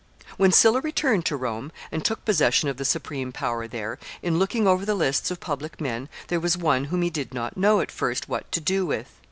[0.37, 4.65] ]When Sylla returned to Rome, and took possession of the supreme power there, in looking
[4.67, 7.91] over the lists of public men, there was one whom he did not know, at
[7.91, 9.19] first what to do with.